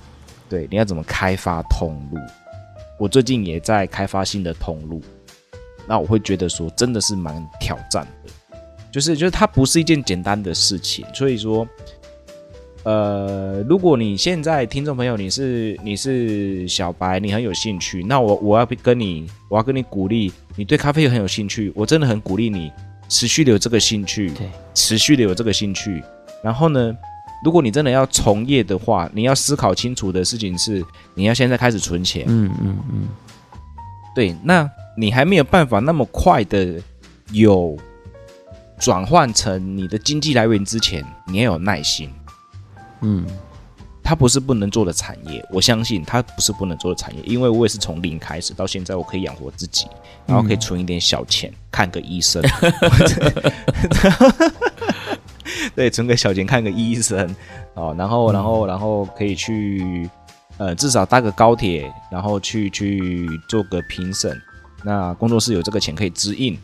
[0.47, 2.19] 对，你要怎么开发通路？
[2.99, 5.01] 我最近也在开发新的通路，
[5.89, 8.31] 那我会觉得说真的是蛮挑战的，
[8.93, 11.67] 就是就是它不是一件简单的事情，所以说
[12.83, 22.73] 呃，如果你现在听众朋友你是你是小白，你很有兴趣，那我我要跟你我要跟你鼓励，你对咖啡很有兴趣，我真的很鼓励你
[23.09, 26.03] 持续的有这个兴趣，对，持续的有这个兴趣。
[26.43, 26.97] 然后呢，
[27.45, 30.83] 如果你真的要从业的话，你要思考清楚的事情是，
[31.15, 32.25] 你要现在开始存钱。
[32.29, 33.09] 嗯嗯嗯，
[34.15, 36.81] 对，那你还没有办法那么快的
[37.33, 37.77] 有
[38.81, 42.11] 转换成你的经济来源之前，你要有耐心。
[43.03, 43.27] 嗯，
[44.03, 49.87] 它不是不能做的产业，我相信它不是不能做的产业，因为我也是从零开始到现在，我可以养活自己，
[50.27, 52.43] 然后可以存一点小钱，看个医生，
[55.77, 57.37] 对，存个小钱看个医生，
[57.75, 60.09] 哦，然后然后然后可以去，
[60.57, 64.41] 呃，至少搭个高铁，然后去去做个评审，
[64.83, 66.59] 那工作室有这个钱可以支应。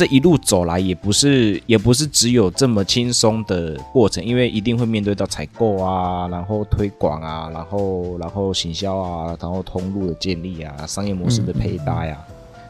[0.00, 12.16] 这一路走来也不是也不是只有这么轻松的过程，因为一定会面对到采购啊，然后推广啊，然后然后行销啊，然后通路的建立啊，商业模式的配搭呀，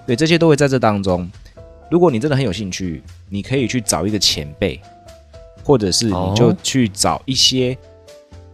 [0.08, 1.30] 对，这些都会在这当中。
[1.88, 4.80] 如果你真的很有兴趣，你可以去找一个前辈，
[5.62, 7.78] 或者是你就去找一些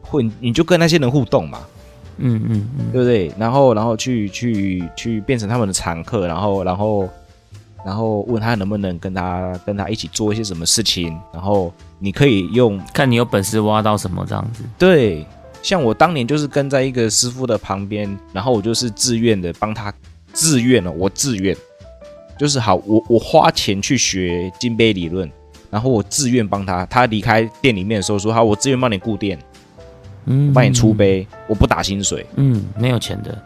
[0.03, 1.61] 混，你就跟那些人互动嘛，
[2.19, 3.33] 嗯嗯嗯，对不对？
[3.39, 7.09] 然后然后去去去变成他们的常客，然后然后。
[7.87, 14.65] 然后问他能不能跟他跟他一起做一些什么事情，然后你可以用看你有本事挖到什么这样子。
[14.77, 15.25] 对，
[15.63, 19.95] 像我当年就是跟在一个师傅的旁边，然后我就是自愿的帮他，
[20.33, 21.57] 自愿了，我自愿，
[22.37, 25.31] 就是好，我我花钱去学金杯理论，
[25.71, 29.39] 然后我自愿帮他，他离开店里面的时候说好，我自愿帮你顾店，
[30.25, 33.41] 嗯，帮你出杯，我不打薪水，嗯，没有钱的，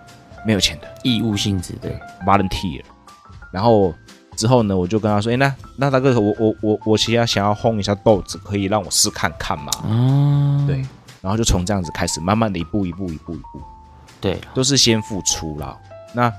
[0.46, 1.90] 没有钱的，义务性质的
[2.24, 2.80] ，volunteer，
[3.52, 3.92] 然后。
[4.40, 10.76] 之后呢，我就跟他说：“哎，那那大哥，我我我我其实想要烘一下豆子，可以让我试看看嘛？”哦，对，
[11.20, 13.60] 然后就从这样子开始，慢慢的一步一步一步一步，
[14.18, 15.76] 对，都是先付出啦。
[16.14, 16.32] 那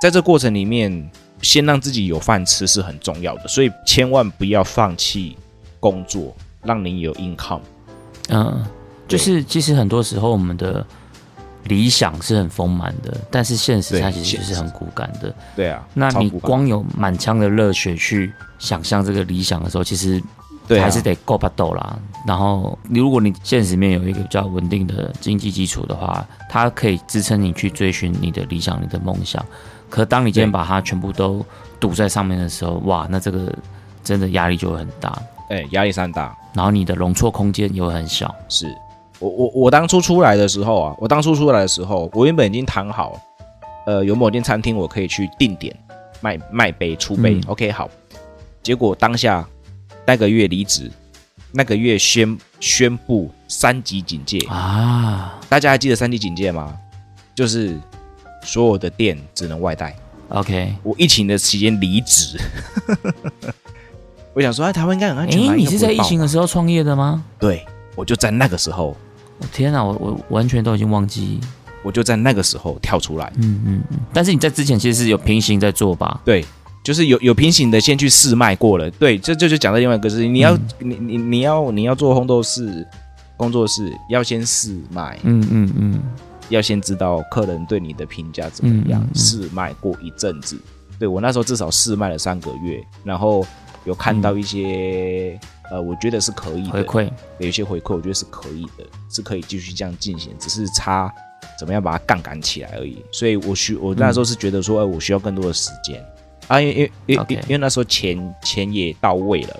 [0.00, 1.08] 在这过程里面，
[1.40, 5.38] 先让自己有饭吃是很重要的，所以千万不要放弃
[5.78, 7.60] 工作，让你有 income。
[8.28, 8.66] 嗯，
[9.06, 10.84] 就是其实很多时候我们的。
[11.68, 15.34] 理想是很丰满的，但是现实它其实就是很骨感的。
[15.54, 20.22] 对啊，那你光有满腔的热血去想象这个理想的时候，其实
[20.68, 21.98] 还是得够把斗啦。
[22.26, 29.44] 然后，如果你现实面有一个比较稳定的经济基础的话，它可以支撑你去追寻你的理想、你的梦想。
[29.88, 31.44] 可当你今天把它全部都
[31.78, 33.52] 堵在上面的时候，哇，那这个
[34.02, 35.16] 真的压力就会很大。
[35.50, 38.34] 哎，压力山大，然后你的容错空间又很小。
[38.48, 38.66] 是。
[39.18, 43.18] 我我我当初出来的时候啊，我当初出来的时候，我原本已经谈好，
[43.86, 45.74] 呃，有某间餐厅我可以去定点
[46.20, 47.88] 卖卖杯出杯，OK 好。
[48.62, 49.46] 结果当下
[50.04, 50.90] 那个月离职，
[51.52, 55.40] 那个月宣宣布三级警戒啊！
[55.48, 56.76] 大家还记得三级警戒吗？
[57.34, 57.78] 就是
[58.42, 59.96] 所有的店只能外带。
[60.28, 62.36] OK，我疫情的期间离职，
[64.34, 65.40] 我想说，哎，台湾应该很安全。
[65.48, 67.24] 哎，你是在疫情的时候创业的吗？
[67.38, 68.94] 对，我就在那个时候。
[69.52, 71.40] 天哪，我我完全都已经忘记，
[71.82, 73.32] 我就在那个时候跳出来。
[73.36, 73.98] 嗯嗯嗯。
[74.12, 76.20] 但是你在之前其实是有平行在做吧？
[76.24, 76.44] 对，
[76.82, 78.90] 就是有有平行的先去试卖过了。
[78.92, 82.86] 对，这这就讲到另外一个事情，你要你你你要你要做烘豆室
[83.36, 85.18] 工作室，要先试卖。
[85.22, 86.02] 嗯嗯嗯。
[86.48, 90.56] 要先知道客人对你的评价怎么样，试卖过一阵子。
[90.98, 93.44] 对我那时候至少试卖了三个月，然后
[93.84, 95.38] 有看到一些。
[95.70, 96.70] 呃，我觉得是可以的。
[96.70, 101.12] 回馈，有一些回馈，我觉得是可以的，是可以继续这样进行，只是差
[101.58, 103.04] 怎么样把它杠杆起来而已。
[103.10, 106.04] 所以我需我那时候是觉得说，哎，我需要更多的时间。
[106.48, 109.56] 啊，因为因为因为因为那时候钱钱也到位了，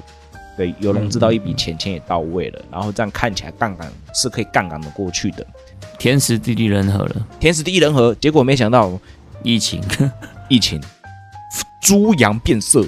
[0.57, 5.45] 对，有融资到一笔钱，钱也到位了，然后这样看起来杠杆是可以杠杆的过去的，
[5.99, 8.99] 天时地利人和了，天时地利人和，结果没想到
[9.43, 9.83] 疫情。
[10.49, 10.81] 疫情，
[11.81, 12.87] 猪羊变色，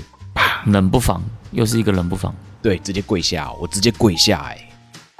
[0.66, 2.32] 冷不防又是一个冷不防。
[2.62, 4.58] 对，直接跪下，我直接跪下，哎，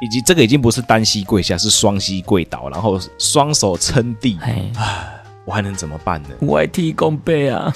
[0.01, 4.70] 以及这个已经不是单膝跪下，是双膝跪倒，然后双手撑地，哎，
[5.44, 6.29] 我还能怎么办呢？
[6.42, 7.72] 外踢弓背啊！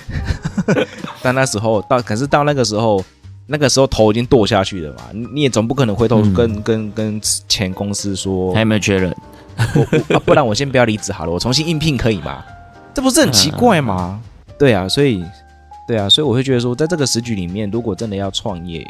[1.23, 3.03] 但那时候到，可是到那个时候，
[3.47, 9.15] 那个时候头已经剁下去了嘛，你也总不可能回头跟跟跟前公司说还有没有确认？
[10.25, 12.45] 不然我先不要离职好了，我重新应聘可以吗？
[12.93, 14.21] 这不是很奇怪吗？
[14.59, 15.25] 对啊，所以
[15.87, 18.87] 对啊，所以我会觉得说，在这个时局里面，如果真的要创业。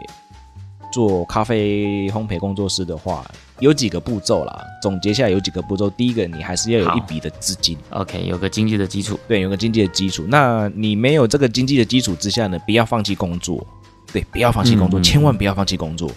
[0.92, 3.28] 做咖啡烘焙工作室的话，
[3.58, 4.64] 有几个步骤啦。
[4.80, 5.90] 总结下来有几个步骤。
[5.90, 9.18] 第一个，你还是要有一笔的资金，OK，有个经济的基础。
[9.26, 10.24] 对，有个经济的基础。
[10.28, 13.66] 那你没有这个经济的基础之下呢，不要放弃工作。
[14.12, 16.10] 对，不要放弃工作，千万不要放弃工作。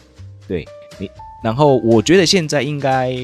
[0.47, 0.67] 对
[0.99, 1.09] 你，
[1.41, 3.15] 然后我觉得现在应该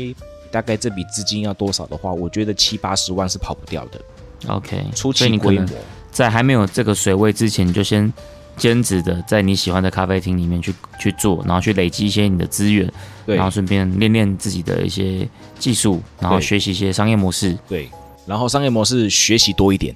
[0.50, 4.02] 大概这笔资金要多少的话，我觉得七八十万是跑不掉的
[4.48, 5.68] ，OK，初期规模。
[6.10, 8.12] 在还没有这个水位之前，就先
[8.58, 12.92] 兼职的在你喜欢的咖啡厅里面去去做，然后去累积一些你的资源，
[13.26, 13.36] 对。
[13.36, 17.58] 然后顺便练练自己的一些技术，然后学习一些商业模式。
[17.68, 17.90] 对，
[18.26, 19.96] 然后商业模式学习多一点，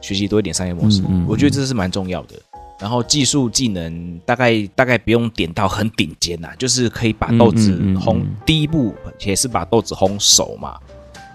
[0.00, 2.34] 学习多一点商业模式，嗯嗯我觉得这是蛮重要的。
[2.80, 8.16] 然后技术技能大概大概不用点到很顶尖呐、就是可以把豆子嗯嗯嗯烘。
[8.16, 8.36] 嗯。
[8.44, 8.92] 第一步
[9.24, 10.76] 也是把豆子烘熟嘛，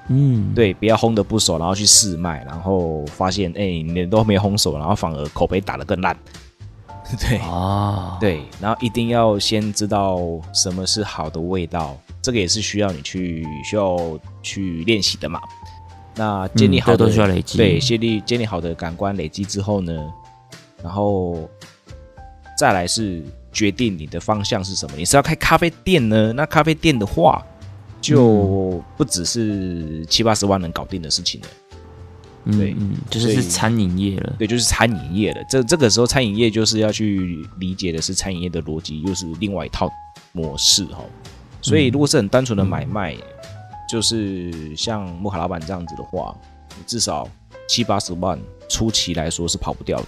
[0.10, 6.18] 嗯，对，不要烘的不熟，然后去试卖，然后发现哎、你都没烘熟，然后反而口碑打得更烂。
[7.22, 10.20] 对啊，对，然后一定要先知道
[10.54, 13.98] 什么是好的味道，这个也是需要你去需要
[14.42, 15.40] 去练习的嘛。
[16.16, 20.12] 那建立嗯好的、这都需要累积对，建立建立好的感官累积之后呢，
[20.84, 21.50] 然后
[22.58, 24.98] 再来是决定你的方向是什么。
[24.98, 26.34] 你是要开咖啡店呢？
[26.34, 27.42] 那咖啡店的话，
[28.16, 31.48] 就不只是七八十万能搞定的事情了。
[32.50, 34.36] 对嗯嗯，就是是餐饮业了。
[34.38, 35.44] 对，就是餐饮业了。
[35.50, 39.90] 这这个时候，餐饮业就是要去理解的是餐饮业的逻辑，又是另外一套
[40.32, 41.04] 模式哈。
[41.62, 43.18] 所以，如果是很单纯的买卖，
[43.90, 46.34] 就是像木卡老板这样子的话，
[46.78, 47.28] 你至少
[47.68, 48.40] 七八十万
[48.70, 50.08] 初期来说是跑不掉的。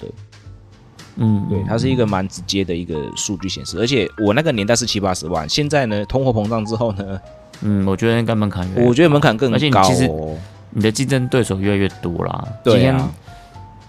[1.18, 3.78] 嗯，对，它是一个蛮直接的一个数据显示。
[3.78, 7.20] 而且我那个年代是七八十万，现在呢，通货膨胀之后呢，
[7.62, 10.38] 嗯，我觉得应该门槛越来越我觉得门槛更而且你高其实哦。
[10.72, 12.48] 你的竞争对手越来越多啦。
[12.64, 13.10] 对今天啊，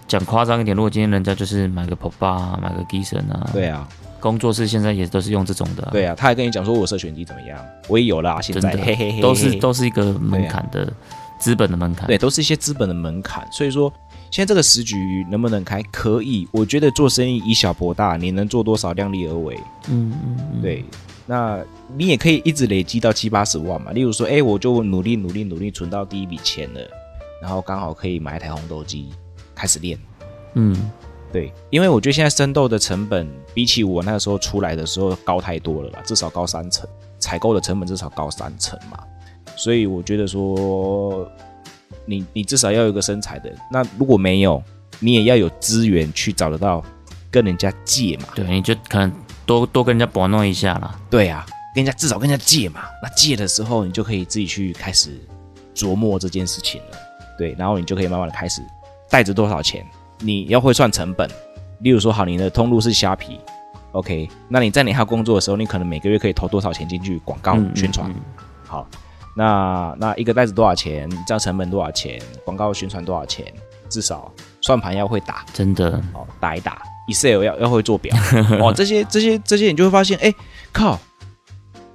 [0.07, 3.87] 讲夸张一点，如果今天人家就是买个 Pop 啊，买个 Gison 啊，对啊，
[4.19, 10.91] 工作室现在也都是用这种的、啊，对啊，他还跟你讲说我社群机怎么样，我也有啦，现在嘿嘿嘿，都是都是一个门槛的
[11.37, 12.07] 资本的门槛。
[12.07, 13.47] 对，都是一些资本的门槛。
[13.51, 13.91] 所以说，
[14.29, 15.81] 现在这个时局能不能开？
[15.91, 19.55] 可以，我觉得做生意以小博大，你能做多少，量力而为。
[19.89, 20.83] 嗯嗯嗯，对，
[21.25, 21.63] 那
[21.95, 23.91] 你也可以一直累积到七八十万嘛。
[23.91, 26.81] 例如说，哎，我就努力努力努力存到第一笔钱了，
[27.41, 29.09] 然后刚好可以买一台红豆机，
[29.55, 29.97] 开始练。
[30.53, 30.91] 嗯
[31.31, 36.85] 对，因为我觉得现在生豆的成本比起我那个时候出来的时候高太多了啦，至少高三成，
[37.19, 38.99] 采购的成本至少高三成嘛。
[39.55, 41.25] 所以我觉得说，
[42.05, 44.61] 你你至少要有一个身材的，那如果没有，
[44.99, 46.83] 你也要有资源去找得到
[47.29, 48.25] 跟人家借嘛。
[48.35, 49.09] 对，你就可能
[49.51, 50.97] 多多跟人家玩弄一下啦。
[51.09, 52.81] 对啊，跟人家至少跟人家借嘛。
[53.03, 55.19] 那借的时候，你就可以自己去开始
[55.75, 56.97] 琢磨这件事情了。
[57.37, 58.61] 对，然后你就可以慢慢的开始
[59.09, 59.85] 带着多少钱，
[60.19, 61.29] 你要会算成本。
[61.79, 63.39] 例如说，好，你的通路是虾皮
[63.91, 68.09] ，OK，那你在你还工作的时候，你可能每个月可以投多少钱进去广告嗯宣传？
[68.09, 68.87] 嗯嗯好，
[69.35, 71.09] 那那一个袋子多少钱？
[71.27, 72.21] 这样成本多少钱？
[72.45, 73.51] 广告宣传多少钱？
[73.89, 78.15] 至少算盘要会打，真的，哦，打一打，Excel 要要会做表，
[78.59, 80.33] 哦，这些这些这些，你就会发现，哎，
[80.71, 80.99] 靠，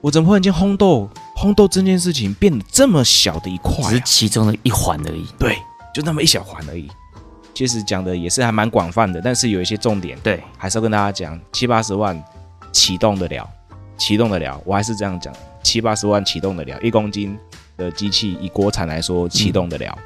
[0.01, 4.03] 我怎么忽然间烘豆烘豆这件事情变得这么小的一块、只是啊？
[4.05, 5.27] 其中的一环而已。
[5.38, 5.59] 对，
[5.95, 6.88] 就那么一小环而已。
[7.55, 12.23] 其实讲的也是还蛮广泛的，但是有一些重点，对，还是要跟大家讲，七八十万
[12.71, 13.49] 启动得了，
[13.97, 17.38] 启动得了，我还是这样讲，七八十万启动得了，一公斤
[17.79, 19.99] 的机器以国产来说启动得了，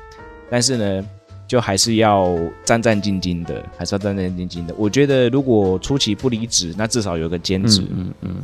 [0.48, 1.04] 但是呢，
[1.50, 4.74] 就还是要战战兢兢的，还是要战战兢兢的。
[4.78, 8.36] 我觉得如果初期不离职，那至少有个兼职，嗯嗯嗯，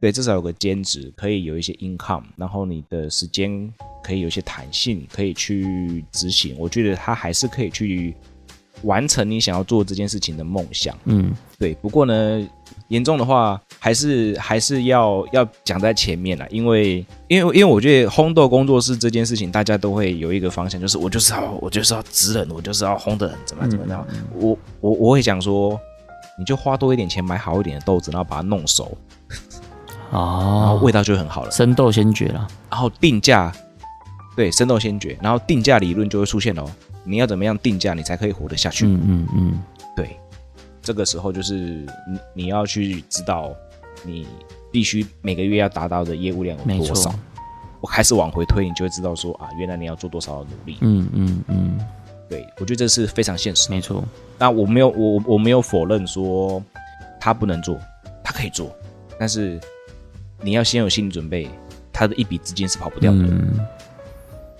[0.00, 3.68] 对，至少有个兼职，可以有一些 income，然后你的时间
[4.04, 6.54] 可以有一些弹性，可以去执行。
[6.60, 8.14] 我觉得他还是可以去
[8.82, 10.96] 完成你想要做这件事情的梦想。
[11.06, 12.48] 嗯，对，不过呢，
[12.88, 24.06] 严重的话还是还是要要讲在前面啦，因为因为因为我觉得烘豆工作室这件事情，大家都会有一个方向，就是我就是要我就是要直人，我就是要烘的很怎么样怎么样。
[24.34, 25.78] 我我我会讲说，
[26.38, 28.96] 你就花多一点钱买好一点的豆子，然后把它弄熟，
[30.10, 31.50] 然后哦，味道就很好了。
[31.50, 32.46] 生豆先决了。
[32.70, 33.52] 然后定价，
[34.36, 36.64] 对，生豆先决，然后定价理论就会出现哦。
[37.04, 38.86] 你要怎么样定价，你才可以活得下去？
[38.86, 39.62] 嗯嗯嗯，
[39.96, 40.18] 对，
[40.86, 41.54] 这个时候就是
[42.06, 43.52] 你你要去知道，
[44.04, 44.24] 你
[44.70, 47.12] 必须每个月要达到的业务量有多少。。
[47.80, 50.78] 我开始往回推，你就会知道说啊，原来你要做多少的努力。
[50.82, 51.78] 嗯嗯嗯，
[52.28, 53.68] 对我觉得这是非常现实。
[53.68, 54.04] 没错。
[54.38, 56.62] 那我没有我我没有否认说
[57.18, 57.76] 他不能做，
[58.22, 58.72] 他可以做，
[59.18, 59.60] 但是
[60.40, 61.50] 你要先有心理准备，
[61.92, 63.18] 他的一笔资金是跑不掉的。
[63.18, 63.58] 嗯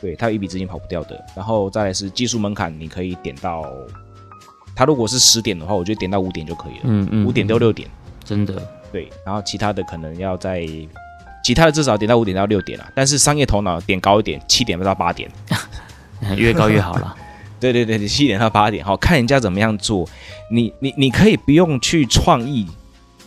[0.01, 1.24] 对，他有一笔资金跑不掉的。
[1.37, 3.64] 然后再来是技术门槛，你可以点到，
[4.77, 7.89] 它如果是十点的话，我觉得点到五点就可以了，嗯嗯，五点到六点。
[8.22, 8.55] 真的。
[8.93, 10.64] 对，然后其他的可能要在，
[11.43, 12.89] 其他的至少点到五点到六点啊。
[12.95, 15.31] 但是商业头脑点高一点，七点到八点。
[16.37, 17.16] 越高越好了。
[17.59, 20.07] 对对对，七点到八点，好看人家怎么样做。
[20.51, 22.66] 你你你可以不用去创意，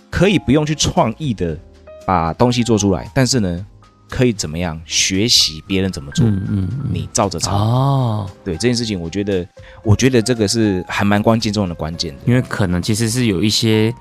[0.09, 1.57] 可以不用去创意的
[2.05, 3.65] 把东西做出来，但是呢，
[4.09, 7.55] 可以怎么样学习别人怎么做，嗯嗯嗯，你照着抄。
[7.55, 9.47] 哦，对这件事情，我觉得，
[9.83, 12.21] 我觉得这个是还蛮关键重要的关键的。
[12.25, 13.93] 因为可能其实是有一些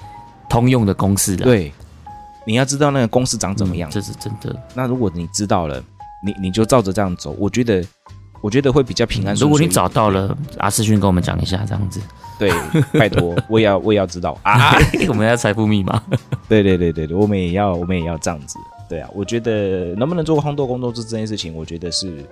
[0.48, 1.72] 通用的公式的，对，
[2.46, 3.90] 你要知道那个公式长怎么样。
[3.90, 4.56] 嗯这是真的。
[4.74, 5.82] 那如果你知道了，
[6.24, 7.84] 你你就照着这样走，我觉得，
[8.40, 9.34] 我觉得会比较平安。
[9.34, 12.00] 如果你找到了，阿世勋跟我们讲一下，这样子，
[12.38, 12.50] 对，
[12.98, 14.74] 拜托， 我也要我也要知道啊。
[15.08, 16.02] 我们要财富密码。
[16.48, 18.58] 对对对对对，我们也要我们也要这样子。
[18.88, 22.24] 对啊，我觉得能不能做个烘豆工作室这件事情，我觉得是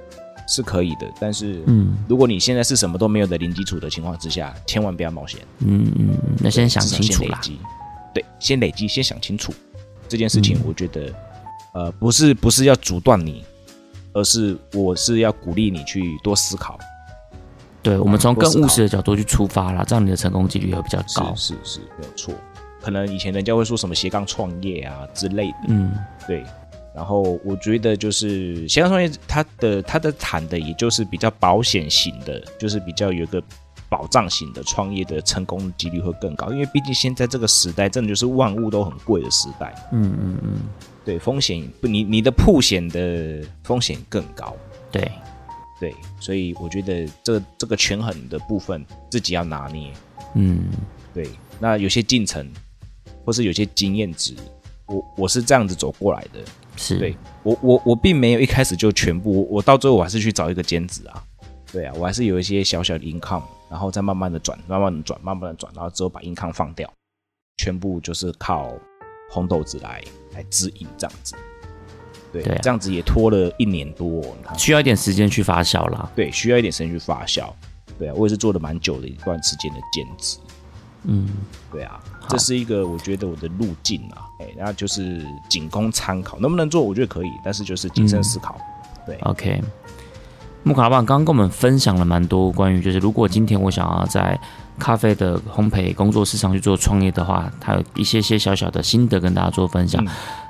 [0.48, 1.06] 是可以的。
[1.20, 5.40] 但是，嗯如果你现在是什么都没有的零基础的情况之下，千万不要冒险。
[5.58, 7.40] 嗯嗯，那先想清楚啦。
[7.42, 7.60] 先累积。
[8.14, 9.52] 对，先累积，先想清楚
[10.08, 10.62] 这件事情嗯。
[10.66, 11.12] 我觉得，
[11.74, 13.44] 呃，不是不是要阻断你，
[14.14, 16.78] 而是我是要鼓励你去多思考。
[17.82, 21.34] 对，我们从更务实的角度去出发啦，这样你的成功几率会比较高。
[21.36, 22.34] 是是是，没有错。
[22.86, 25.92] 可能以前人家会说什么斜杠创业啊之类的，嗯。
[26.24, 26.44] 对。
[26.94, 33.42] 然后我觉得就是斜杠创业，它的它的谈的也就是比较保险型的，就是比较有一个
[33.88, 40.60] 保障型的创业的成功几率会更高，因为毕竟现在这个时代真的就是万物都很贵的时代，嗯嗯嗯，
[41.04, 44.56] 对风险不你你的铺险的风险更高，
[44.92, 45.10] 对，
[45.80, 49.92] 对，所以我觉得这这个权衡的部分自己要拿捏，
[50.34, 50.66] 嗯。
[51.12, 51.26] 对，
[51.58, 52.46] 那有些进程
[53.26, 54.34] 或是有些经验值，
[54.86, 56.38] 我我是这样子走过来的，
[56.76, 61.22] 是，对我我我并没有一开始就全部，我我到最后我还是去找一个兼职啊，
[61.72, 66.88] 对啊，我还是有一些小小的 income，然后再慢慢的转，慢慢的转，慢慢的转，然后之后把 income 放掉，
[67.56, 68.72] 全部就是靠
[69.28, 70.00] 红豆子来
[70.32, 71.34] 来指引这样子，
[72.32, 76.08] 对，对啊这样子也拖了一年多、你看，需要一点时间去发酵啦。
[76.14, 77.52] 对，需要一点时间去发酵，
[77.98, 80.38] 对啊，我也是做了蛮久的一段时间的兼职，
[81.04, 81.28] 嗯，
[81.72, 88.56] 对啊，这是一个我觉得我的路径啊，哎，然后就是仅供参考，能不能做我觉得可以，但是就是谨慎思考。
[89.06, 89.62] 对，OK，
[90.62, 94.38] 木卡老板刚刚跟我们分享了蛮多关于，就是如果今天我想要在
[94.78, 100.04] 咖啡的烘焙工作室上去做创业的话，他有一些些小小的心得跟大家做分享。
[100.04, 100.08] 嗯。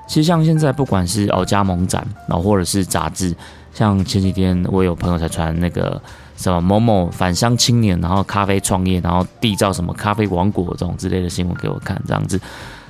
[0.08, 3.34] 其实像现在不管是哦加盟展，然后或者是杂志，
[3.74, 6.00] 像前几天我有朋友才传那个
[6.36, 12.38] 什么某某返乡青年，然后咖啡创业，然后缔造什么咖啡王国这种之类的新闻给我看，这样子。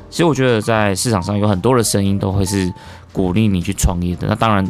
[0.09, 2.73] 其实我觉得在市场上有很多的声音都会是
[3.13, 4.27] 鼓励你去创业的。
[4.29, 4.65] 那当然，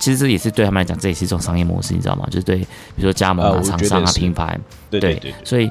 [0.00, 2.26] 其实这也是对他们来讲，这也是一种商业模式，你知道吗？
[2.30, 2.66] 就是对，比
[2.96, 4.58] 如说加盟啊、厂商啊、品牌，
[4.90, 5.70] 对对对，所以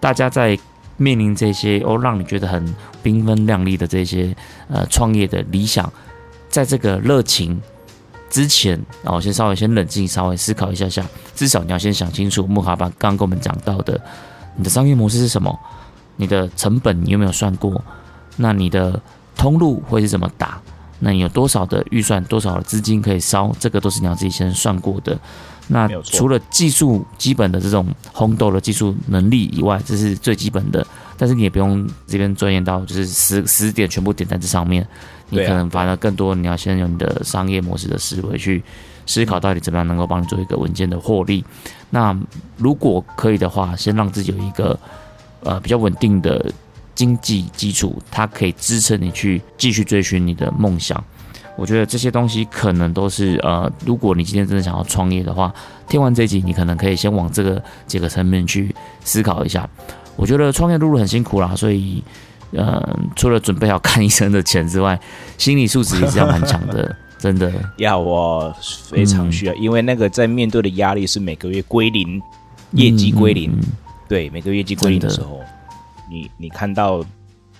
[0.00, 0.56] 大家在
[0.96, 2.62] 面临这些哦，让你觉得很
[3.02, 4.34] 缤纷亮丽的这些
[4.68, 5.90] 呃创业的理想，
[6.48, 7.60] 在这个热情
[8.30, 11.04] 之前，然后先稍微先冷静，稍微思考一下下，
[11.34, 14.00] 至少你要先想清楚木卡巴刚刚跟我们讲到的，
[14.56, 15.58] 你的商业模式是什么，
[16.16, 17.82] 你的成本你有没有算过？
[18.36, 19.00] 那你的
[19.36, 20.60] 通路会是怎么打？
[21.00, 23.54] 那你有多少的预算，多少的资金可以烧？
[23.60, 25.16] 这个都是你要自己先算过的。
[25.68, 30.84] 那除了技术基本的这种烘豆的技术能力以外，这是最基本的。
[31.16, 34.86] 但是你也不用这边钻研到就是十十点全部点在这上面，
[35.30, 38.62] 你可能反而更多你要先用你的商业模式的思维去
[39.06, 41.44] 思考到底怎么样能够帮你做一个稳健的获利。
[41.90, 42.16] 那
[42.56, 44.78] 如果可以的话，先让自己有一个
[45.42, 46.52] 呃比较稳定的
[46.94, 51.02] 经济基础，它可以支撑你去继续追寻你的梦想。
[51.56, 55.52] 我觉得这些东西可能都是呃，如果你今天真的想要创业的话，
[55.88, 58.72] 听完这集，你可能可以先往这个几个层面去
[59.02, 59.68] 思考一下。
[60.14, 62.02] 我觉得创业路路很辛苦啦，所以
[62.52, 64.98] 呃，除了准备好看医生的钱之外，
[65.38, 67.52] 心理素质也是要蛮强的， 真的。
[67.76, 68.54] 要我
[68.88, 72.20] 非常需要，因为那个在面对的压力是每个月归零，
[72.72, 73.52] 业绩归零，
[74.08, 75.40] 对，每个月业绩归零的时候，
[76.10, 77.04] 你你看到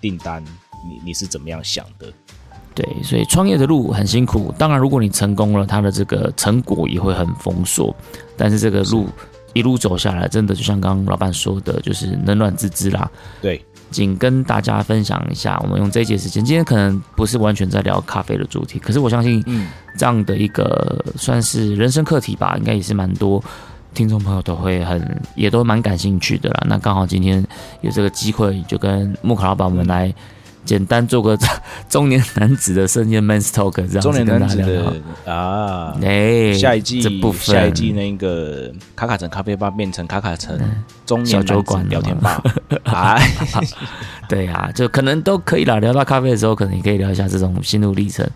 [0.01, 0.43] 订单，
[0.87, 2.07] 你你是怎么样想的？
[2.75, 4.55] 对，所以创业的路很辛苦。
[4.57, 7.95] 当然，如果你成功了，它的这个成果也会很丰硕。
[8.37, 9.09] 但是这个路
[9.53, 13.11] 一路走下来，真的就像刚刚老板说的，就是冷暖自知啦。
[13.43, 13.61] 对，
[13.91, 23.43] 仅跟大家分享一下，我们用这一节时间，今天可能不是完全在聊咖啡的主题，可是我相信嗯，这样的一个算是人生课题吧，应该也是蛮多
[23.95, 26.63] 听众朋友都会很也都蛮感兴趣的啦。
[26.67, 27.45] 那刚好今天
[27.81, 30.15] 有这个机会，就跟木卡老板我们来
[30.69, 31.35] 简单做个
[31.89, 34.61] 中年男子的盛宴 man's talk 这样中年男子
[35.25, 37.57] 啊，哎，下一季这部分。
[37.57, 40.59] 下一季那个卡卡城咖啡吧变成卡卡城
[41.07, 42.43] 中年小酒馆聊天吧，
[42.85, 43.19] 哎，
[44.29, 45.79] 对啊，就可能都可以啦。
[45.79, 48.29] 聊到咖啡的时候，可能也可以聊一下这种心路历程。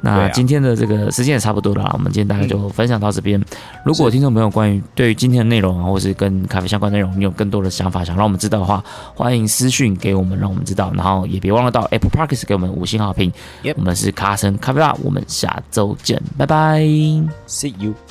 [0.00, 3.42] 那今天的这个时间也差不多了啦，我们今天大概就分享到这边。
[3.84, 8.82] 如果听众朋友关于对于今天的内容啊，或是跟咖啡相关内容，你有更多的想法想让我们知道的话，
[9.14, 10.92] 欢迎私讯给我们，让我们知道。
[10.94, 13.32] 然后也别忘了到 Apple Parks 给我们五星好评。
[13.76, 16.80] 我们是卡森咖啡吧，我们下周见，拜拜。
[17.46, 18.07] See you。